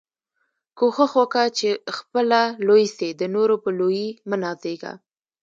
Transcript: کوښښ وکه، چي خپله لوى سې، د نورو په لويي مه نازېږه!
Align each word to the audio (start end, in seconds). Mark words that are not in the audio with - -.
کوښښ 0.77 1.11
وکه، 1.19 1.43
چي 1.57 1.69
خپله 1.97 2.39
لوى 2.67 2.85
سې، 2.95 3.09
د 3.19 3.21
نورو 3.35 3.55
په 3.63 3.69
لويي 3.77 4.07
مه 4.29 4.37
نازېږه! 4.43 4.93